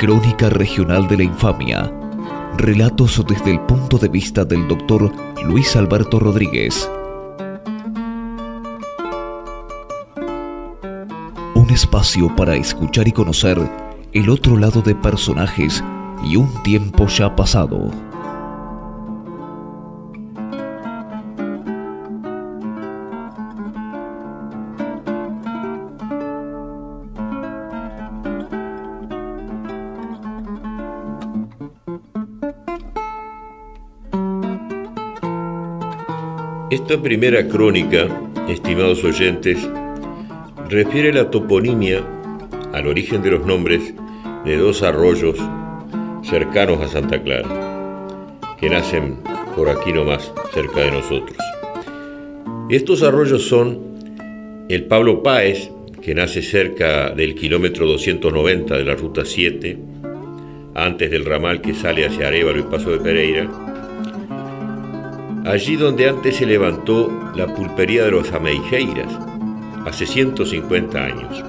Crónica 0.00 0.48
Regional 0.48 1.06
de 1.08 1.18
la 1.18 1.24
Infamia. 1.24 1.92
Relatos 2.56 3.22
desde 3.28 3.50
el 3.50 3.60
punto 3.60 3.98
de 3.98 4.08
vista 4.08 4.46
del 4.46 4.66
doctor 4.66 5.12
Luis 5.44 5.76
Alberto 5.76 6.18
Rodríguez. 6.18 6.90
Un 11.54 11.68
espacio 11.68 12.34
para 12.34 12.54
escuchar 12.54 13.08
y 13.08 13.12
conocer 13.12 13.58
el 14.14 14.30
otro 14.30 14.56
lado 14.56 14.80
de 14.80 14.94
personajes 14.94 15.84
y 16.24 16.36
un 16.36 16.50
tiempo 16.62 17.06
ya 17.06 17.36
pasado. 17.36 17.90
Esta 36.90 37.04
primera 37.04 37.46
crónica, 37.46 38.08
estimados 38.48 39.04
oyentes, 39.04 39.58
refiere 40.68 41.12
la 41.12 41.30
toponimia 41.30 42.04
al 42.72 42.88
origen 42.88 43.22
de 43.22 43.30
los 43.30 43.46
nombres 43.46 43.94
de 44.44 44.56
dos 44.56 44.82
arroyos 44.82 45.36
cercanos 46.24 46.80
a 46.80 46.88
Santa 46.88 47.22
Clara, 47.22 47.46
que 48.58 48.68
nacen 48.68 49.18
por 49.54 49.68
aquí 49.68 49.92
nomás, 49.92 50.32
cerca 50.52 50.80
de 50.80 50.90
nosotros. 50.90 51.36
Estos 52.70 53.04
arroyos 53.04 53.46
son 53.46 54.66
el 54.68 54.86
Pablo 54.86 55.22
Páez, 55.22 55.70
que 56.02 56.16
nace 56.16 56.42
cerca 56.42 57.10
del 57.10 57.36
kilómetro 57.36 57.86
290 57.86 58.76
de 58.76 58.84
la 58.84 58.96
ruta 58.96 59.24
7, 59.24 59.78
antes 60.74 61.08
del 61.08 61.24
ramal 61.24 61.60
que 61.60 61.72
sale 61.72 62.04
hacia 62.04 62.26
Arevalo 62.26 62.58
y 62.58 62.64
Paso 62.64 62.90
de 62.90 62.98
Pereira, 62.98 63.69
allí 65.44 65.76
donde 65.76 66.08
antes 66.08 66.36
se 66.36 66.46
levantó 66.46 67.32
la 67.34 67.46
pulpería 67.46 68.04
de 68.04 68.10
los 68.10 68.32
Ameijeiras, 68.32 69.12
hace 69.86 70.06
150 70.06 70.98
años. 70.98 71.44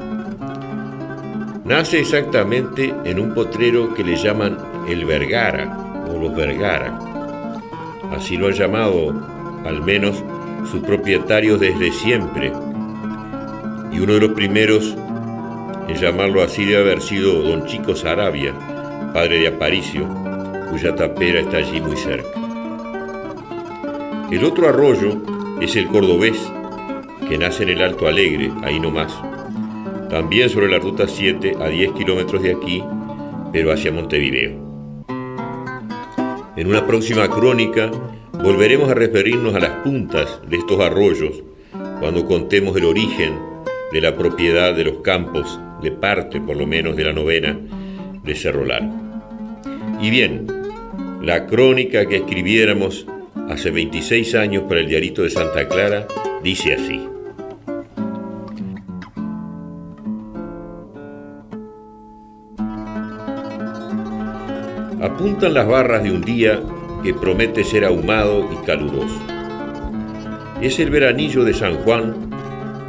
Nace 1.66 2.00
exactamente 2.00 2.94
en 3.06 3.20
un 3.20 3.34
potrero 3.34 3.94
que 3.94 4.04
le 4.04 4.16
llaman 4.16 4.58
el 4.88 5.06
Vergara 5.06 6.06
o 6.10 6.18
los 6.20 6.36
Vergara. 6.36 6.98
Así 8.12 8.36
lo 8.36 8.48
han 8.48 8.54
llamado 8.54 9.14
al 9.66 9.82
menos 9.82 10.24
sus 10.70 10.82
propietarios 10.82 11.60
desde 11.60 11.92
siempre. 11.92 12.52
Y 13.92 14.00
uno 14.00 14.14
de 14.14 14.22
los 14.22 14.32
primeros 14.32 14.96
en 15.88 15.96
llamarlo 15.96 16.42
así 16.42 16.66
debe 16.66 16.82
haber 16.82 17.02
sido 17.02 17.42
don 17.42 17.66
Chico 17.66 17.96
Sarabia, 17.96 18.54
padre 19.14 19.40
de 19.40 19.48
Aparicio, 19.50 20.08
cuya 20.70 20.96
tapera 20.96 21.42
está 21.42 21.58
allí 21.58 21.82
muy 21.82 21.98
cerca. 21.98 22.41
El 24.32 24.46
otro 24.46 24.70
arroyo 24.70 25.18
es 25.60 25.76
el 25.76 25.88
cordobés, 25.88 26.38
que 27.28 27.38
nace 27.38 27.64
en 27.64 27.70
el 27.70 27.82
Alto 27.82 28.08
Alegre, 28.08 28.50
ahí 28.64 28.80
nomás. 28.80 29.14
También 30.10 30.50
sobre 30.50 30.70
la 30.70 30.80
ruta 30.80 31.06
7, 31.06 31.58
a 31.60 31.68
10 31.68 31.92
kilómetros 31.92 32.42
de 32.42 32.54
aquí, 32.54 32.82
pero 33.52 33.74
hacia 33.74 33.92
Montevideo. 33.92 34.52
En 36.56 36.68
una 36.68 36.88
próxima 36.88 37.30
crónica 37.30 37.92
volveremos 38.42 38.90
a 38.90 38.94
referirnos 38.94 39.54
a 39.54 39.60
las 39.60 39.84
puntas 39.84 40.40
de 40.48 40.56
estos 40.56 40.80
arroyos 40.80 41.44
cuando 42.00 42.26
contemos 42.26 42.78
el 42.78 42.86
origen 42.86 43.38
de 43.92 44.00
la 44.00 44.16
propiedad 44.16 44.74
de 44.74 44.86
los 44.86 45.00
campos, 45.00 45.60
de 45.82 45.92
parte 45.92 46.40
por 46.40 46.56
lo 46.56 46.66
menos 46.66 46.96
de 46.96 47.04
la 47.04 47.12
novena 47.12 47.60
de 48.24 48.36
Cerro 48.36 48.64
Largo. 48.64 48.94
Y 50.02 50.10
bien, 50.10 50.48
la 51.22 51.48
crónica 51.48 52.06
que 52.06 52.16
escribiéramos 52.16 53.06
hace 53.52 53.70
26 53.70 54.36
años 54.36 54.64
para 54.64 54.80
el 54.80 54.88
diarito 54.88 55.24
de 55.24 55.30
Santa 55.30 55.68
Clara, 55.68 56.08
dice 56.42 56.74
así. 56.74 57.08
Apuntan 65.02 65.54
las 65.54 65.68
barras 65.68 66.04
de 66.04 66.12
un 66.12 66.22
día 66.22 66.62
que 67.04 67.14
promete 67.14 67.64
ser 67.64 67.86
ahumado 67.86 68.48
y 68.52 68.66
caluroso. 68.66 69.20
Es 70.62 70.80
el 70.80 70.92
veranillo 70.92 71.44
de 71.44 71.54
San 71.54 71.76
Juan 71.78 72.30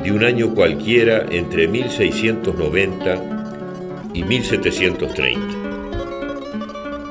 de 0.02 0.12
un 0.12 0.22
año 0.22 0.54
cualquiera 0.54 1.24
entre 1.30 1.68
1690 1.68 4.10
y 4.14 4.22
1730 4.22 5.61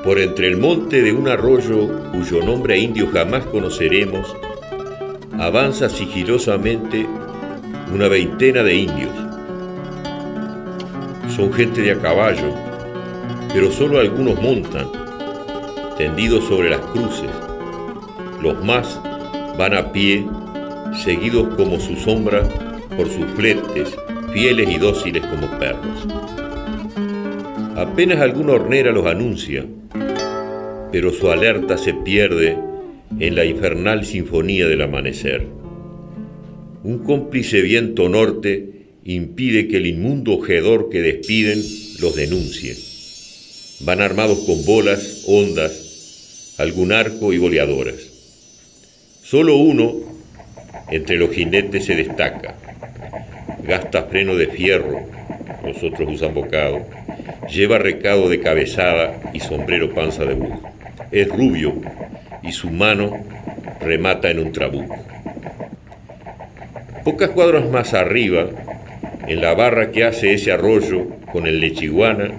por 0.04 0.18
entre 0.18 0.48
el 0.48 0.56
monte 0.56 1.00
de 1.00 1.12
un 1.12 1.28
arroyo 1.28 2.10
cuyo 2.10 2.42
nombre 2.42 2.74
a 2.74 2.76
indio 2.76 3.08
jamás 3.12 3.44
conoceremos, 3.46 4.34
avanza 5.38 5.88
sigilosamente 5.88 7.06
una 7.94 8.08
veintena 8.08 8.62
de 8.62 8.74
indios. 8.74 9.10
Son 11.36 11.52
gente 11.52 11.82
de 11.82 11.92
a 11.92 12.00
caballo, 12.00 12.52
pero 13.52 13.70
solo 13.70 14.00
algunos 14.00 14.40
montan, 14.42 14.90
tendidos 15.96 16.44
sobre 16.44 16.70
las 16.70 16.80
cruces. 16.80 17.30
Los 18.40 18.62
más 18.64 19.00
van 19.56 19.74
a 19.74 19.92
pie, 19.92 20.26
seguidos 21.04 21.54
como 21.54 21.78
su 21.78 21.94
sombra 21.96 22.42
por 22.96 23.08
sus 23.08 23.24
fletes, 23.36 23.96
fieles 24.32 24.68
y 24.68 24.78
dóciles 24.78 25.24
como 25.26 25.46
perros. 25.58 26.41
Apenas 27.76 28.20
alguna 28.20 28.52
hornera 28.52 28.92
los 28.92 29.06
anuncia, 29.06 29.64
pero 30.92 31.10
su 31.10 31.30
alerta 31.30 31.78
se 31.78 31.94
pierde 31.94 32.56
en 33.18 33.34
la 33.34 33.46
infernal 33.46 34.04
sinfonía 34.04 34.66
del 34.68 34.82
amanecer. 34.82 35.46
Un 36.84 36.98
cómplice 36.98 37.62
viento 37.62 38.10
norte 38.10 38.88
impide 39.04 39.68
que 39.68 39.78
el 39.78 39.86
inmundo 39.86 40.34
ojedor 40.34 40.90
que 40.90 41.00
despiden 41.00 41.62
los 42.00 42.14
denuncie. 42.14 42.76
Van 43.80 44.02
armados 44.02 44.40
con 44.40 44.64
bolas, 44.66 45.24
ondas, 45.26 46.56
algún 46.58 46.92
arco 46.92 47.32
y 47.32 47.38
boleadoras. 47.38 47.96
Solo 49.22 49.56
uno 49.56 49.94
entre 50.90 51.16
los 51.16 51.30
jinetes 51.30 51.86
se 51.86 51.94
destaca. 51.94 52.54
Gasta 53.66 54.04
freno 54.04 54.36
de 54.36 54.48
fierro, 54.48 55.00
los 55.64 55.82
otros 55.82 56.12
usan 56.12 56.34
bocado. 56.34 56.84
Lleva 57.48 57.78
recado 57.78 58.28
de 58.28 58.40
cabezada 58.40 59.20
y 59.32 59.40
sombrero 59.40 59.94
panza 59.94 60.24
de 60.24 60.34
burro 60.34 60.72
es 61.12 61.28
rubio 61.28 61.74
y 62.42 62.52
su 62.52 62.70
mano 62.70 63.12
remata 63.80 64.30
en 64.30 64.38
un 64.38 64.50
trabuco. 64.50 64.96
Pocas 67.04 67.30
cuadras 67.30 67.68
más 67.68 67.94
arriba, 67.94 68.46
en 69.28 69.40
la 69.40 69.54
barra 69.54 69.92
que 69.92 70.04
hace 70.04 70.32
ese 70.32 70.50
arroyo 70.50 71.08
con 71.30 71.46
el 71.46 71.60
Lechiguana, 71.60 72.30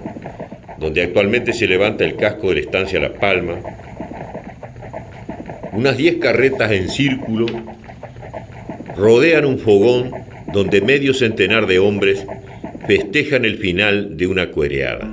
donde 0.78 1.02
actualmente 1.02 1.52
se 1.52 1.66
levanta 1.66 2.04
el 2.04 2.16
casco 2.16 2.48
de 2.48 2.56
la 2.56 2.60
estancia 2.60 3.00
La 3.00 3.12
Palma, 3.12 3.54
unas 5.72 5.96
diez 5.96 6.16
carretas 6.16 6.72
en 6.72 6.88
círculo 6.88 7.46
rodean 8.96 9.44
un 9.44 9.58
fogón 9.58 10.12
donde 10.52 10.80
medio 10.80 11.14
centenar 11.14 11.66
de 11.66 11.80
hombres 11.80 12.24
festejan 12.86 13.46
el 13.46 13.56
final 13.56 14.16
de 14.16 14.26
una 14.26 14.50
cuereada. 14.50 15.08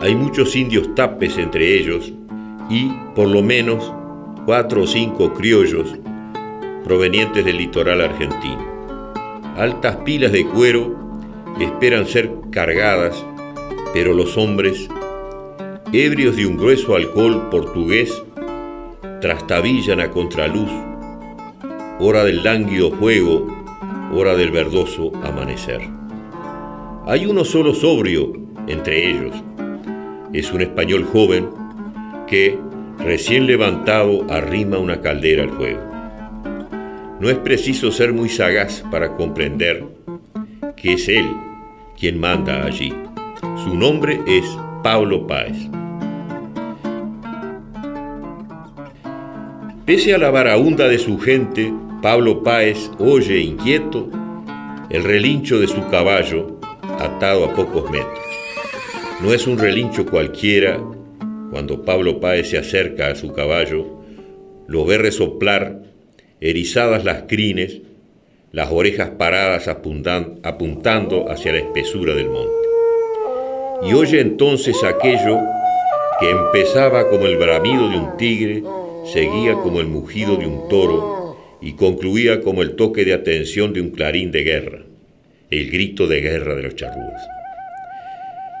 Hay 0.00 0.14
muchos 0.14 0.56
indios 0.56 0.94
tapes 0.94 1.38
entre 1.38 1.78
ellos, 1.78 2.12
y 2.68 2.90
por 3.14 3.28
lo 3.28 3.42
menos 3.42 3.92
cuatro 4.44 4.82
o 4.82 4.86
cinco 4.86 5.32
criollos 5.32 5.94
provenientes 6.84 7.44
del 7.44 7.58
litoral 7.58 8.00
argentino. 8.00 9.12
Altas 9.56 9.96
pilas 10.04 10.32
de 10.32 10.44
cuero 10.44 11.20
esperan 11.60 12.06
ser 12.06 12.30
cargadas, 12.50 13.24
pero 13.94 14.12
los 14.12 14.36
hombres, 14.36 14.88
ebrios 15.92 16.36
de 16.36 16.46
un 16.46 16.56
grueso 16.56 16.96
alcohol 16.96 17.48
portugués, 17.48 18.22
trastabillan 19.20 20.00
a 20.00 20.10
contraluz, 20.10 20.70
hora 22.00 22.24
del 22.24 22.42
lánguido 22.42 22.90
fuego, 22.90 23.46
hora 24.12 24.34
del 24.34 24.50
verdoso 24.50 25.12
amanecer. 25.24 26.05
Hay 27.08 27.24
uno 27.24 27.44
solo 27.44 27.72
sobrio 27.72 28.32
entre 28.66 29.08
ellos. 29.08 29.32
Es 30.32 30.52
un 30.52 30.60
español 30.60 31.04
joven 31.04 31.48
que, 32.26 32.58
recién 32.98 33.46
levantado, 33.46 34.26
arrima 34.28 34.78
una 34.78 35.00
caldera 35.00 35.44
al 35.44 35.50
fuego. 35.50 35.80
No 37.20 37.30
es 37.30 37.36
preciso 37.38 37.92
ser 37.92 38.12
muy 38.12 38.28
sagaz 38.28 38.82
para 38.90 39.14
comprender 39.14 39.84
que 40.74 40.94
es 40.94 41.06
él 41.08 41.30
quien 41.96 42.18
manda 42.18 42.66
allí. 42.66 42.92
Su 43.62 43.76
nombre 43.76 44.20
es 44.26 44.44
Pablo 44.82 45.28
Páez. 45.28 45.56
Pese 49.84 50.12
a 50.12 50.18
la 50.18 50.32
varaunda 50.32 50.88
de 50.88 50.98
su 50.98 51.20
gente, 51.20 51.72
Pablo 52.02 52.42
Páez 52.42 52.90
oye 52.98 53.38
inquieto 53.38 54.10
el 54.90 55.04
relincho 55.04 55.60
de 55.60 55.68
su 55.68 55.86
caballo 55.88 56.55
atado 56.98 57.44
a 57.44 57.54
pocos 57.54 57.90
metros. 57.90 58.18
No 59.22 59.32
es 59.32 59.46
un 59.46 59.58
relincho 59.58 60.06
cualquiera 60.06 60.78
cuando 61.50 61.84
Pablo 61.84 62.20
Páez 62.20 62.50
se 62.50 62.58
acerca 62.58 63.08
a 63.08 63.14
su 63.14 63.32
caballo, 63.32 63.86
lo 64.66 64.84
ve 64.84 64.98
resoplar, 64.98 65.82
erizadas 66.40 67.04
las 67.04 67.22
crines, 67.22 67.80
las 68.52 68.70
orejas 68.70 69.10
paradas 69.10 69.68
apuntando 69.68 71.30
hacia 71.30 71.52
la 71.52 71.58
espesura 71.58 72.14
del 72.14 72.28
monte. 72.30 72.52
Y 73.82 73.92
oye 73.92 74.20
entonces 74.20 74.82
aquello 74.82 75.38
que 76.18 76.30
empezaba 76.30 77.08
como 77.08 77.26
el 77.26 77.36
bramido 77.36 77.90
de 77.90 77.98
un 77.98 78.16
tigre, 78.16 78.62
seguía 79.04 79.54
como 79.54 79.80
el 79.80 79.86
mugido 79.86 80.36
de 80.36 80.46
un 80.46 80.68
toro 80.68 81.36
y 81.60 81.74
concluía 81.74 82.40
como 82.40 82.62
el 82.62 82.74
toque 82.76 83.04
de 83.04 83.12
atención 83.12 83.72
de 83.72 83.82
un 83.82 83.90
clarín 83.90 84.30
de 84.32 84.42
guerra, 84.42 84.85
el 85.50 85.70
grito 85.70 86.06
de 86.06 86.20
guerra 86.20 86.54
de 86.54 86.62
los 86.62 86.76
charrúas. 86.76 87.22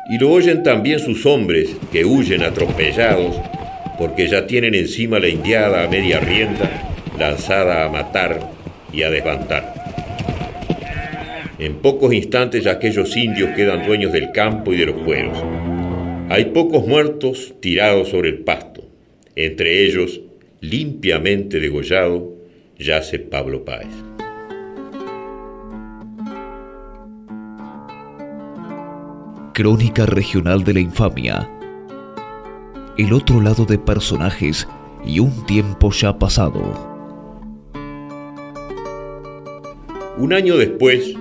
Y 0.08 0.18
lo 0.18 0.30
oyen 0.30 0.62
también 0.62 1.00
sus 1.00 1.26
hombres 1.26 1.76
que 1.90 2.04
huyen 2.04 2.42
atropellados 2.42 3.36
porque 3.98 4.28
ya 4.28 4.46
tienen 4.46 4.74
encima 4.74 5.18
la 5.18 5.28
indiada 5.28 5.82
a 5.82 5.88
media 5.88 6.20
rienda, 6.20 6.70
lanzada 7.18 7.84
a 7.84 7.88
matar 7.88 8.50
y 8.92 9.02
a 9.02 9.10
desbantar. 9.10 9.74
En 11.58 11.76
pocos 11.76 12.12
instantes 12.12 12.66
aquellos 12.66 13.16
indios 13.16 13.50
quedan 13.56 13.86
dueños 13.86 14.12
del 14.12 14.30
campo 14.32 14.74
y 14.74 14.76
de 14.76 14.86
los 14.86 15.02
cueros. 15.02 15.38
Hay 16.28 16.46
pocos 16.46 16.86
muertos 16.86 17.54
tirados 17.60 18.08
sobre 18.08 18.28
el 18.28 18.38
pasto. 18.40 18.84
Entre 19.34 19.84
ellos, 19.84 20.20
limpiamente 20.60 21.58
degollado, 21.60 22.34
yace 22.78 23.18
Pablo 23.18 23.64
Páez. 23.64 24.15
Crónica 29.56 30.04
Regional 30.04 30.64
de 30.64 30.74
la 30.74 30.80
Infamia. 30.80 31.50
El 32.98 33.14
otro 33.14 33.40
lado 33.40 33.64
de 33.64 33.78
personajes 33.78 34.68
y 35.02 35.18
un 35.18 35.46
tiempo 35.46 35.90
ya 35.92 36.18
pasado. 36.18 36.60
Un 40.18 40.34
año 40.34 40.58
después, 40.58 41.14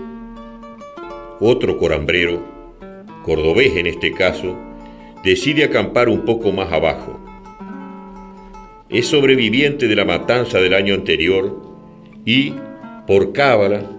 otro 1.40 1.78
corambrero, 1.78 2.44
cordobés 3.24 3.78
en 3.78 3.88
este 3.88 4.12
caso, 4.12 4.54
decide 5.24 5.64
acampar 5.64 6.10
un 6.10 6.26
poco 6.26 6.52
más 6.52 6.74
abajo. 6.74 7.18
Es 8.90 9.08
sobreviviente 9.08 9.88
de 9.88 9.96
la 9.96 10.04
matanza 10.04 10.58
del 10.58 10.74
año 10.74 10.94
anterior 10.94 11.62
y, 12.26 12.54
por 13.08 13.32
cábala, 13.32 13.90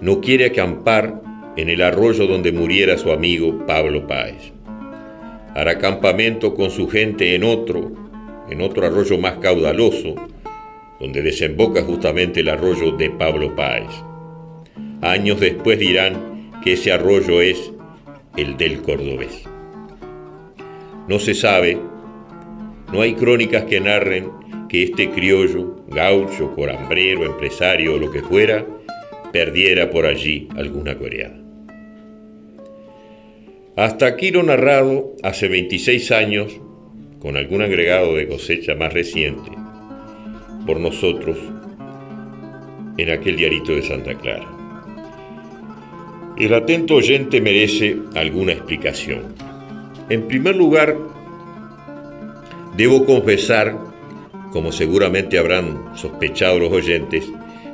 no 0.00 0.20
quiere 0.20 0.46
acampar 0.46 1.22
en 1.56 1.70
el 1.70 1.82
arroyo 1.82 2.26
donde 2.26 2.52
muriera 2.52 2.98
su 2.98 3.10
amigo 3.10 3.64
Pablo 3.66 4.06
Páez. 4.06 4.52
Hará 5.54 5.78
campamento 5.78 6.54
con 6.54 6.70
su 6.70 6.88
gente 6.88 7.34
en 7.34 7.42
otro, 7.42 7.92
en 8.50 8.60
otro 8.60 8.86
arroyo 8.86 9.18
más 9.18 9.38
caudaloso, 9.38 10.14
donde 11.00 11.22
desemboca 11.22 11.82
justamente 11.82 12.40
el 12.40 12.50
arroyo 12.50 12.92
de 12.92 13.10
Pablo 13.10 13.54
Páez. 13.54 13.88
Años 15.00 15.40
después 15.40 15.78
dirán 15.78 16.52
que 16.62 16.74
ese 16.74 16.92
arroyo 16.92 17.40
es 17.40 17.72
el 18.36 18.56
del 18.56 18.82
cordobés. 18.82 19.44
No 21.08 21.18
se 21.18 21.34
sabe, 21.34 21.78
no 22.92 23.00
hay 23.00 23.14
crónicas 23.14 23.64
que 23.64 23.80
narren 23.80 24.30
que 24.68 24.82
este 24.82 25.10
criollo, 25.10 25.84
gaucho, 25.88 26.52
corambrero, 26.54 27.24
empresario 27.24 27.94
o 27.94 27.98
lo 27.98 28.10
que 28.10 28.22
fuera, 28.22 28.66
perdiera 29.32 29.90
por 29.90 30.06
allí 30.06 30.48
alguna 30.56 30.98
coreada. 30.98 31.45
Hasta 33.76 34.06
aquí 34.06 34.30
lo 34.30 34.42
narrado 34.42 35.12
hace 35.22 35.48
26 35.48 36.10
años, 36.12 36.58
con 37.18 37.36
algún 37.36 37.60
agregado 37.60 38.14
de 38.14 38.26
cosecha 38.26 38.74
más 38.74 38.90
reciente, 38.94 39.50
por 40.66 40.80
nosotros 40.80 41.36
en 42.96 43.10
aquel 43.10 43.36
diarito 43.36 43.74
de 43.74 43.82
Santa 43.82 44.14
Clara. 44.14 44.48
El 46.38 46.54
atento 46.54 46.94
oyente 46.94 47.42
merece 47.42 47.98
alguna 48.14 48.52
explicación. 48.52 49.34
En 50.08 50.26
primer 50.26 50.56
lugar, 50.56 50.96
debo 52.78 53.04
confesar, 53.04 53.76
como 54.52 54.72
seguramente 54.72 55.38
habrán 55.38 55.94
sospechado 55.96 56.58
los 56.58 56.72
oyentes, 56.72 57.30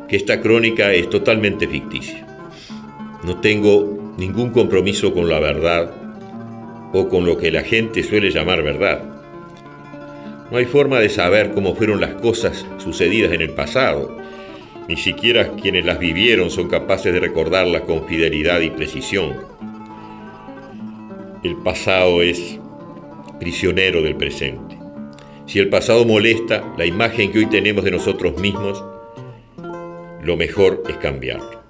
que 0.09 0.17
esta 0.17 0.41
crónica 0.41 0.93
es 0.93 1.09
totalmente 1.09 1.69
ficticia. 1.69 2.27
No 3.23 3.41
tengo 3.41 4.02
ningún 4.17 4.51
compromiso 4.51 5.13
con 5.13 5.29
la 5.29 5.41
verdad 5.41 5.91
o 6.93 7.09
con 7.09 7.25
lo 7.25 7.39
que 7.39 7.51
la 7.51 7.63
gente 7.63 8.03
suele 8.03 8.31
llamar 8.31 8.63
verdad. 8.63 9.03
No 10.51 10.59
hay 10.59 10.67
forma 10.67 11.01
de 11.01 11.09
saber 11.09 11.53
cómo 11.53 11.75
fueron 11.75 12.01
las 12.01 12.15
cosas 12.15 12.67
sucedidas 12.77 13.33
en 13.33 13.41
el 13.41 13.51
pasado. 13.51 14.19
Ni 14.89 14.97
siquiera 14.97 15.53
quienes 15.53 15.87
las 15.87 15.99
vivieron 15.99 16.51
son 16.51 16.69
capaces 16.69 17.13
de 17.13 17.21
recordarlas 17.21 17.83
con 17.83 18.07
fidelidad 18.07 18.61
y 18.61 18.71
precisión. 18.71 19.37
El 21.43 21.57
pasado 21.57 22.21
es 22.23 22.59
prisionero 23.41 24.03
del 24.03 24.17
presente. 24.17 24.77
Si 25.47 25.59
el 25.59 25.69
pasado 25.69 26.05
molesta 26.05 26.63
la 26.77 26.85
imagen 26.85 27.33
que 27.33 27.39
hoy 27.41 27.47
tenemos 27.47 27.85
de 27.85 27.91
nosotros 27.91 28.39
mismos, 28.39 28.85
lo 30.23 30.37
mejor 30.37 30.83
es 30.89 30.97
cambiarlo. 30.99 31.63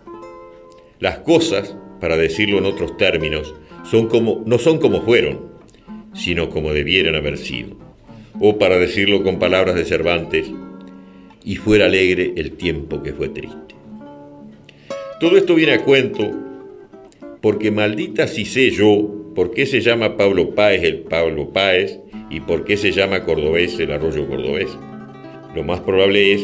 Las 0.98 1.18
cosas, 1.18 1.76
para 2.02 2.16
decirlo 2.16 2.58
en 2.58 2.64
otros 2.64 2.96
términos, 2.96 3.54
son 3.88 4.08
como, 4.08 4.42
no 4.44 4.58
son 4.58 4.78
como 4.78 5.02
fueron, 5.02 5.52
sino 6.14 6.50
como 6.50 6.72
debieran 6.72 7.14
haber 7.14 7.38
sido. 7.38 7.76
O 8.40 8.58
para 8.58 8.76
decirlo 8.76 9.22
con 9.22 9.38
palabras 9.38 9.76
de 9.76 9.84
Cervantes, 9.84 10.50
y 11.44 11.54
fuera 11.54 11.84
alegre 11.84 12.32
el 12.34 12.52
tiempo 12.52 13.04
que 13.04 13.12
fue 13.12 13.28
triste. 13.28 13.76
Todo 15.20 15.36
esto 15.36 15.54
viene 15.54 15.74
a 15.74 15.84
cuento 15.84 16.28
porque 17.40 17.70
maldita 17.70 18.26
si 18.26 18.46
sé 18.46 18.72
yo 18.72 19.32
por 19.36 19.52
qué 19.52 19.64
se 19.64 19.80
llama 19.80 20.16
Pablo 20.16 20.56
Páez 20.56 20.82
el 20.82 20.98
Pablo 21.02 21.52
Páez 21.52 22.00
y 22.30 22.40
por 22.40 22.64
qué 22.64 22.76
se 22.76 22.90
llama 22.90 23.22
Cordobés 23.22 23.78
el 23.78 23.92
arroyo 23.92 24.26
cordobés. 24.26 24.76
Lo 25.54 25.62
más 25.62 25.78
probable 25.80 26.32
es 26.32 26.42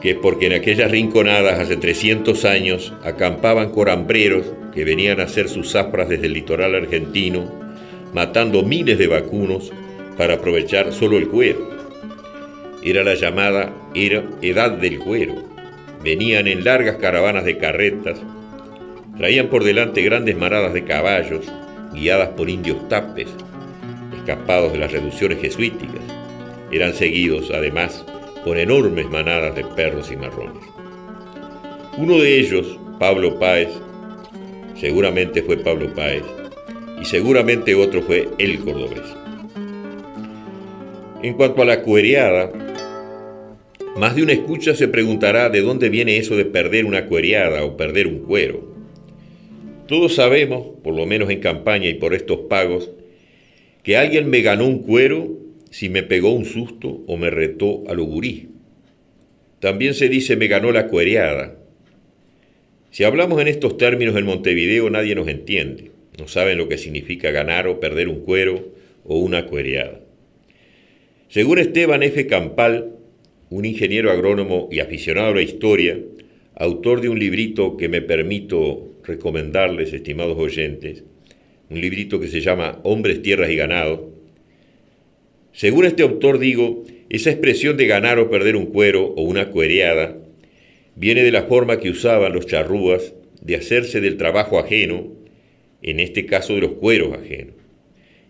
que 0.00 0.14
porque 0.14 0.46
en 0.46 0.52
aquellas 0.52 0.90
rinconadas 0.90 1.58
hace 1.58 1.76
300 1.76 2.44
años 2.44 2.92
acampaban 3.04 3.70
corambreros 3.70 4.46
que 4.72 4.84
venían 4.84 5.20
a 5.20 5.24
hacer 5.24 5.48
sus 5.48 5.72
zafras 5.72 6.08
desde 6.08 6.26
el 6.26 6.34
litoral 6.34 6.74
argentino, 6.74 7.50
matando 8.14 8.62
miles 8.62 8.98
de 8.98 9.08
vacunos 9.08 9.72
para 10.16 10.34
aprovechar 10.34 10.92
solo 10.92 11.18
el 11.18 11.28
cuero. 11.28 11.68
Era 12.82 13.02
la 13.02 13.14
llamada 13.14 13.72
edad 13.94 14.70
del 14.70 14.98
cuero. 15.00 15.34
Venían 16.04 16.46
en 16.46 16.64
largas 16.64 16.96
caravanas 16.96 17.44
de 17.44 17.58
carretas, 17.58 18.20
traían 19.16 19.48
por 19.48 19.64
delante 19.64 20.02
grandes 20.02 20.36
maradas 20.36 20.72
de 20.72 20.84
caballos, 20.84 21.44
guiadas 21.92 22.28
por 22.30 22.48
indios 22.48 22.88
tapes, 22.88 23.28
escapados 24.16 24.72
de 24.72 24.78
las 24.78 24.92
reducciones 24.92 25.40
jesuíticas. 25.40 26.02
Eran 26.70 26.94
seguidos, 26.94 27.50
además, 27.50 28.04
por 28.48 28.56
enormes 28.56 29.10
manadas 29.10 29.54
de 29.54 29.62
perros 29.62 30.10
y 30.10 30.16
marrones. 30.16 30.64
Uno 31.98 32.16
de 32.16 32.40
ellos, 32.40 32.78
Pablo 32.98 33.38
Páez, 33.38 33.68
seguramente 34.74 35.42
fue 35.42 35.58
Pablo 35.58 35.92
Páez, 35.94 36.22
y 36.98 37.04
seguramente 37.04 37.74
otro 37.74 38.00
fue 38.00 38.26
el 38.38 38.60
cordobés. 38.60 39.02
En 41.22 41.34
cuanto 41.34 41.60
a 41.60 41.66
la 41.66 41.82
cuereada, 41.82 42.50
más 43.98 44.16
de 44.16 44.22
una 44.22 44.32
escucha 44.32 44.74
se 44.74 44.88
preguntará 44.88 45.50
de 45.50 45.60
dónde 45.60 45.90
viene 45.90 46.16
eso 46.16 46.34
de 46.34 46.46
perder 46.46 46.86
una 46.86 47.04
cuereada 47.04 47.66
o 47.66 47.76
perder 47.76 48.06
un 48.06 48.20
cuero. 48.20 48.66
Todos 49.86 50.14
sabemos, 50.14 50.68
por 50.82 50.94
lo 50.94 51.04
menos 51.04 51.28
en 51.28 51.40
campaña 51.40 51.90
y 51.90 51.94
por 51.96 52.14
estos 52.14 52.38
pagos, 52.48 52.92
que 53.82 53.98
alguien 53.98 54.30
me 54.30 54.40
ganó 54.40 54.64
un 54.64 54.78
cuero 54.78 55.47
si 55.70 55.88
me 55.88 56.02
pegó 56.02 56.32
un 56.32 56.44
susto 56.44 57.02
o 57.06 57.16
me 57.16 57.30
retó 57.30 57.84
a 57.88 57.94
lo 57.94 58.04
gurí. 58.04 58.48
También 59.60 59.94
se 59.94 60.08
dice 60.08 60.36
me 60.36 60.46
ganó 60.46 60.72
la 60.72 60.86
cuereada. 60.88 61.58
Si 62.90 63.04
hablamos 63.04 63.40
en 63.40 63.48
estos 63.48 63.76
términos 63.76 64.16
en 64.16 64.24
Montevideo 64.24 64.88
nadie 64.90 65.14
nos 65.14 65.28
entiende. 65.28 65.90
No 66.18 66.26
saben 66.26 66.58
lo 66.58 66.68
que 66.68 66.78
significa 66.78 67.30
ganar 67.30 67.68
o 67.68 67.80
perder 67.80 68.08
un 68.08 68.20
cuero 68.20 68.74
o 69.04 69.18
una 69.18 69.46
cuereada. 69.46 70.00
Según 71.28 71.58
Esteban 71.58 72.02
F. 72.02 72.26
Campal, 72.26 72.96
un 73.50 73.64
ingeniero 73.64 74.10
agrónomo 74.10 74.68
y 74.72 74.80
aficionado 74.80 75.28
a 75.28 75.34
la 75.34 75.42
historia, 75.42 75.98
autor 76.54 77.00
de 77.00 77.08
un 77.08 77.18
librito 77.18 77.76
que 77.76 77.88
me 77.88 78.02
permito 78.02 78.94
recomendarles, 79.04 79.92
estimados 79.92 80.38
oyentes, 80.38 81.04
un 81.70 81.80
librito 81.80 82.18
que 82.18 82.28
se 82.28 82.40
llama 82.40 82.80
Hombres, 82.82 83.22
Tierras 83.22 83.50
y 83.50 83.56
Ganado. 83.56 84.17
Según 85.52 85.84
este 85.84 86.02
autor 86.02 86.38
digo, 86.38 86.84
esa 87.08 87.30
expresión 87.30 87.76
de 87.76 87.86
ganar 87.86 88.18
o 88.18 88.30
perder 88.30 88.56
un 88.56 88.66
cuero 88.66 89.14
o 89.16 89.22
una 89.22 89.50
cuereada 89.50 90.16
viene 90.94 91.22
de 91.22 91.32
la 91.32 91.44
forma 91.44 91.78
que 91.78 91.90
usaban 91.90 92.32
los 92.32 92.46
charrúas 92.46 93.14
de 93.40 93.56
hacerse 93.56 94.00
del 94.00 94.16
trabajo 94.16 94.58
ajeno, 94.58 95.12
en 95.82 96.00
este 96.00 96.26
caso 96.26 96.54
de 96.54 96.60
los 96.60 96.72
cueros 96.72 97.16
ajenos. 97.16 97.54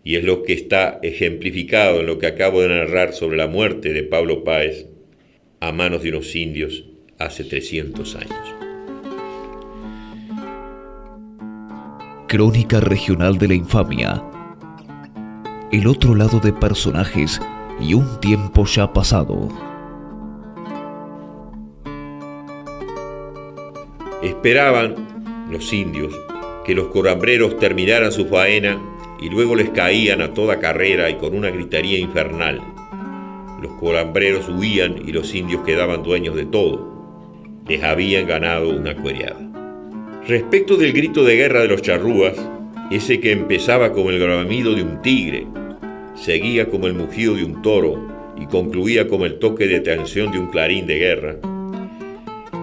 y 0.05 0.17
es 0.17 0.25
lo 0.25 0.43
que 0.43 0.55
está 0.55 1.01
ejemplificado 1.03 2.01
en 2.01 2.07
lo 2.07 2.19
que 2.19 2.27
acabo 2.27 2.63
de 2.63 2.69
narrar 2.69 3.13
sobre 3.13 3.37
la 3.37 3.47
muerte 3.47 3.93
de 3.93 4.05
Pablo 4.05 4.43
Páez 4.43 4.87
a 5.61 5.73
manos 5.73 6.03
de 6.03 6.11
unos 6.11 6.35
indios 6.35 6.85
hace 7.19 7.45
300 7.45 8.17
años. 8.17 8.55
Crónica 12.29 12.81
Regional 12.81 13.39
de 13.39 13.49
la 13.49 13.55
Infamia. 13.55 14.28
El 15.71 15.87
otro 15.87 16.15
lado 16.15 16.41
de 16.41 16.51
personajes 16.55 17.43
y 17.79 17.93
un 17.93 18.21
tiempo 18.21 18.65
ya 18.65 18.91
pasado. 18.91 19.51
Esperaban 24.23 24.95
los 25.51 25.71
indios 25.75 26.19
que 26.65 26.75
los 26.75 26.87
corambreros 26.87 27.59
terminaran 27.59 28.13
su 28.13 28.27
faena 28.29 28.81
y 29.21 29.29
luego 29.29 29.55
les 29.55 29.69
caían 29.69 30.23
a 30.23 30.33
toda 30.33 30.59
carrera 30.59 31.11
y 31.11 31.17
con 31.17 31.37
una 31.37 31.51
gritería 31.51 31.99
infernal. 31.99 32.63
Los 33.61 33.73
corambreros 33.75 34.49
huían 34.49 34.97
y 35.07 35.13
los 35.13 35.35
indios 35.35 35.65
quedaban 35.67 36.03
dueños 36.03 36.35
de 36.35 36.47
todo. 36.47 37.61
Les 37.69 37.85
habían 37.85 38.27
ganado 38.27 38.71
una 38.71 38.97
cuereada. 38.97 39.39
Respecto 40.27 40.79
del 40.79 40.95
grito 40.95 41.25
de 41.25 41.37
guerra 41.37 41.61
de 41.61 41.69
los 41.69 41.83
charrúas, 41.83 42.37
ese 42.91 43.21
que 43.21 43.33
empezaba 43.33 43.93
como 43.93 44.11
el 44.11 44.19
gramido 44.19 44.75
de 44.75 44.83
un 44.83 45.03
tigre, 45.03 45.47
seguía 46.15 46.69
como 46.69 46.87
el 46.87 46.95
mugido 46.95 47.35
de 47.35 47.45
un 47.45 47.63
toro 47.63 48.07
y 48.41 48.47
concluía 48.47 49.09
como 49.09 49.27
el 49.27 49.39
toque 49.39 49.67
de 49.67 49.81
tensión 49.81 50.33
de 50.33 50.39
un 50.39 50.49
clarín 50.49 50.87
de 50.87 50.99
guerra, 50.99 51.37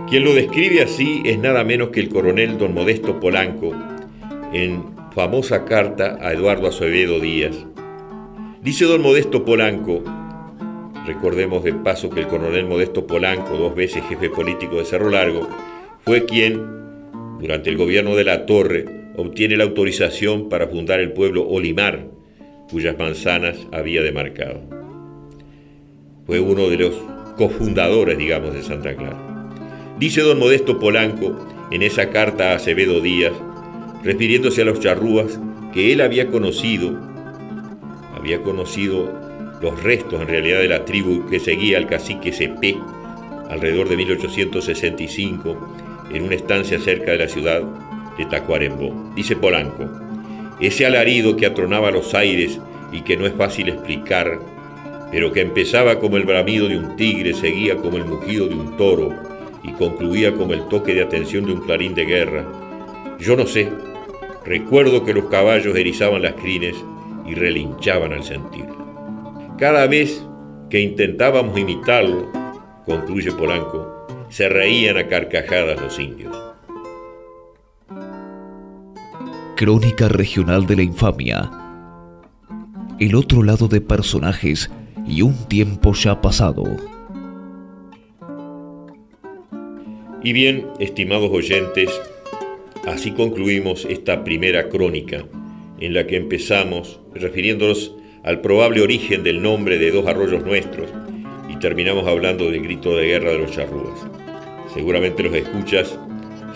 quien 0.10 0.24
lo 0.24 0.34
describe 0.36 0.82
así 0.82 1.22
es 1.26 1.40
nada 1.40 1.64
menos 1.64 1.90
que 1.90 2.00
el 2.00 2.10
coronel 2.10 2.58
don 2.58 2.74
Modesto 2.74 3.20
Polanco 3.20 3.74
en 4.54 4.84
famosa 5.14 5.66
carta 5.66 6.18
a 6.22 6.32
Eduardo 6.32 6.68
Acevedo 6.68 7.20
Díaz. 7.20 7.66
Dice 8.62 8.86
don 8.86 9.02
Modesto 9.02 9.44
Polanco, 9.46 10.04
recordemos 11.08 11.64
de 11.64 11.74
paso 11.74 12.10
que 12.10 12.20
el 12.20 12.28
coronel 12.28 12.66
Modesto 12.66 13.08
Polanco, 13.08 13.58
dos 13.58 13.76
veces 13.76 14.04
jefe 14.08 14.30
político 14.30 14.78
de 14.78 14.86
Cerro 14.86 15.10
Largo, 15.10 15.48
fue 16.04 16.26
quien, 16.26 16.62
durante 17.40 17.70
el 17.72 17.78
gobierno 17.78 18.16
de 18.16 18.24
la 18.26 18.46
Torre, 18.46 18.86
obtiene 19.18 19.58
la 19.58 19.64
autorización 19.64 20.50
para 20.50 20.68
fundar 20.68 21.00
el 21.00 21.12
pueblo 21.12 21.48
Olimar, 21.48 22.08
cuyas 22.70 22.98
manzanas 22.98 23.58
había 23.72 24.02
demarcado. 24.02 24.62
Fue 26.26 26.40
uno 26.40 26.70
de 26.70 26.78
los 26.78 26.96
cofundadores, 27.38 28.18
digamos, 28.18 28.54
de 28.54 28.64
Santa 28.64 28.96
Clara. 28.96 29.52
Dice 30.00 30.22
don 30.22 30.40
Modesto 30.40 30.80
Polanco 30.80 31.48
en 31.72 31.82
esa 31.82 32.10
carta 32.10 32.52
a 32.52 32.56
Acevedo 32.56 33.02
Díaz, 33.02 33.34
refiriéndose 34.04 34.62
a 34.62 34.66
los 34.66 34.80
charrúas, 34.80 35.40
que 35.74 35.94
él 35.94 36.02
había 36.02 36.28
conocido, 36.28 36.98
había 38.16 38.42
conocido 38.42 39.12
los 39.62 39.84
restos 39.84 40.22
en 40.22 40.28
realidad 40.28 40.60
de 40.60 40.68
la 40.68 40.86
tribu 40.86 41.26
que 41.30 41.40
seguía 41.40 41.78
al 41.78 41.88
cacique 41.88 42.32
Cepé 42.32 42.78
alrededor 43.50 43.90
de 43.90 43.98
1865 43.98 45.76
en 46.14 46.24
una 46.24 46.36
estancia 46.36 46.80
cerca 46.80 47.12
de 47.12 47.18
la 47.18 47.28
ciudad 47.28 47.64
de 48.18 48.26
Tacuarembó. 48.26 49.12
Dice 49.16 49.36
Polanco, 49.36 49.90
ese 50.60 50.86
alarido 50.86 51.36
que 51.36 51.46
atronaba 51.46 51.92
los 51.92 52.14
aires 52.14 52.60
y 52.92 53.02
que 53.02 53.18
no 53.18 53.26
es 53.26 53.34
fácil 53.34 53.70
explicar, 53.70 54.40
pero 55.12 55.32
que 55.32 55.42
empezaba 55.42 56.00
como 56.00 56.18
el 56.18 56.24
bramido 56.24 56.68
de 56.68 56.78
un 56.78 56.96
tigre, 56.96 57.34
seguía 57.34 57.76
como 57.78 57.98
el 57.98 58.06
mugido 58.06 58.48
de 58.48 58.56
un 58.56 58.78
toro, 58.78 59.14
y 59.64 59.72
concluía 59.72 60.34
como 60.34 60.54
el 60.54 60.68
toque 60.68 60.94
de 60.94 61.04
atención 61.04 61.46
de 61.46 61.54
un 61.54 61.62
clarín 61.62 61.96
de 61.96 62.06
guerra. 62.06 62.46
Yo 63.20 63.36
no 63.36 63.46
sé, 63.46 63.70
recuerdo 64.46 65.04
que 65.04 65.14
los 65.14 65.26
caballos 65.26 65.76
erizaban 65.76 66.22
las 66.22 66.34
crines 66.34 66.76
y 67.26 67.34
relinchaban 67.34 68.14
al 68.14 68.24
sentirlo. 68.24 69.56
Cada 69.58 69.88
vez 69.88 70.24
que 70.70 70.82
intentábamos 70.82 71.58
imitarlo, 71.58 72.32
concluye 72.86 73.32
Polanco, 73.32 74.06
se 74.30 74.50
reían 74.50 74.98
a 74.98 75.08
carcajadas 75.08 75.80
los 75.82 75.98
indios. 76.00 76.55
Crónica 79.56 80.10
Regional 80.10 80.68
de 80.68 80.76
la 80.76 80.84
Infamia. 80.84 81.50
El 83.00 83.16
otro 83.16 83.42
lado 83.42 83.70
de 83.70 83.80
personajes 83.80 84.70
y 85.08 85.22
un 85.22 85.48
tiempo 85.48 85.94
ya 85.94 86.20
pasado. 86.20 86.66
Y 90.22 90.34
bien, 90.34 90.68
estimados 90.80 91.32
oyentes, 91.32 91.90
así 92.86 93.12
concluimos 93.12 93.86
esta 93.86 94.26
primera 94.26 94.68
crónica 94.68 95.24
en 95.80 95.94
la 95.94 96.06
que 96.06 96.18
empezamos 96.18 97.00
refiriéndonos 97.14 97.96
al 98.26 98.42
probable 98.42 98.82
origen 98.82 99.24
del 99.24 99.42
nombre 99.42 99.78
de 99.78 99.90
dos 99.90 100.06
arroyos 100.06 100.44
nuestros 100.46 100.90
y 101.48 101.56
terminamos 101.60 102.06
hablando 102.08 102.52
del 102.52 102.62
grito 102.62 102.94
de 102.98 103.08
guerra 103.08 103.32
de 103.32 103.40
los 103.40 103.52
charrúas. 103.52 104.06
Seguramente 104.74 105.24
los 105.24 105.34
escuchas 105.34 105.98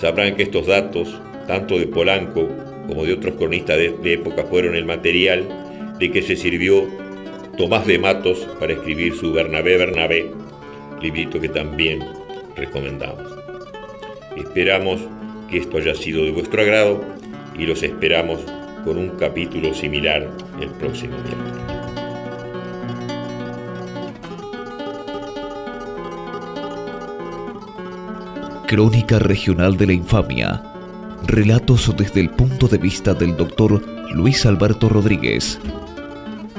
sabrán 0.01 0.35
que 0.35 0.43
estos 0.43 0.67
datos, 0.67 1.17
tanto 1.47 1.79
de 1.79 1.87
Polanco 1.87 2.49
como 2.89 3.05
de 3.05 3.13
otros 3.13 3.35
cronistas 3.35 3.77
de, 3.77 3.91
de 3.91 4.13
época, 4.13 4.43
fueron 4.43 4.75
el 4.75 4.85
material 4.85 5.95
de 5.99 6.11
que 6.11 6.21
se 6.21 6.35
sirvió 6.35 6.87
Tomás 7.57 7.85
de 7.85 7.99
Matos 7.99 8.47
para 8.59 8.73
escribir 8.73 9.15
su 9.15 9.31
Bernabé 9.31 9.77
Bernabé, 9.77 10.31
librito 11.01 11.39
que 11.39 11.49
también 11.49 12.03
recomendamos. 12.55 13.23
Esperamos 14.35 15.01
que 15.49 15.57
esto 15.57 15.77
haya 15.77 15.93
sido 15.95 16.23
de 16.23 16.31
vuestro 16.31 16.61
agrado 16.61 17.03
y 17.57 17.65
los 17.65 17.83
esperamos 17.83 18.39
con 18.85 18.97
un 18.97 19.09
capítulo 19.17 19.73
similar 19.73 20.29
el 20.61 20.69
próximo 20.69 21.15
miércoles. 21.17 21.69
Crónica 28.67 29.19
Regional 29.19 29.77
de 29.77 29.87
la 29.87 29.93
Infamia. 29.93 30.78
Relatos 31.29 31.93
desde 31.95 32.21
el 32.21 32.31
punto 32.31 32.67
de 32.67 32.79
vista 32.79 33.13
del 33.13 33.37
doctor 33.37 33.85
Luis 34.15 34.47
Alberto 34.47 34.89
Rodríguez. 34.89 35.59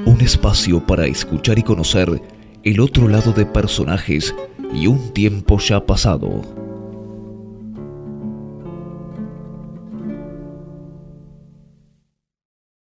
Un 0.05 0.21
espacio 0.21 0.79
para 0.87 1.07
escuchar 1.07 1.59
y 1.59 1.63
conocer 1.63 2.21
el 2.63 2.79
otro 2.79 3.09
lado 3.09 3.33
de 3.33 3.45
personajes 3.45 4.33
y 4.73 4.87
un 4.87 5.11
tiempo 5.11 5.59
ya 5.59 5.85
pasado. 5.85 6.60